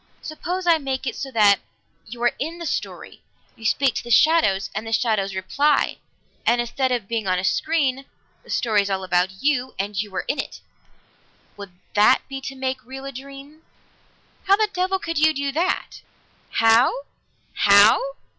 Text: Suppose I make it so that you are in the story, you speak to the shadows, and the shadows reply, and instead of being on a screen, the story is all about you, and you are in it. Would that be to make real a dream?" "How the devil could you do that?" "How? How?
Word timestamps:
Suppose 0.23 0.65
I 0.65 0.79
make 0.79 1.05
it 1.05 1.15
so 1.15 1.29
that 1.29 1.59
you 2.07 2.23
are 2.23 2.33
in 2.39 2.57
the 2.57 2.65
story, 2.65 3.21
you 3.55 3.63
speak 3.65 3.93
to 3.93 4.03
the 4.03 4.09
shadows, 4.09 4.71
and 4.73 4.87
the 4.87 4.91
shadows 4.91 5.35
reply, 5.35 5.97
and 6.43 6.59
instead 6.59 6.91
of 6.91 7.07
being 7.07 7.27
on 7.27 7.37
a 7.37 7.43
screen, 7.43 8.05
the 8.43 8.49
story 8.49 8.81
is 8.81 8.89
all 8.89 9.03
about 9.03 9.43
you, 9.43 9.75
and 9.77 10.01
you 10.01 10.11
are 10.15 10.25
in 10.27 10.39
it. 10.39 10.59
Would 11.55 11.73
that 11.93 12.27
be 12.27 12.41
to 12.41 12.55
make 12.55 12.83
real 12.83 13.05
a 13.05 13.11
dream?" 13.11 13.61
"How 14.45 14.55
the 14.55 14.71
devil 14.73 14.97
could 14.97 15.19
you 15.19 15.33
do 15.35 15.51
that?" 15.51 16.01
"How? 16.53 17.01
How? 17.53 18.01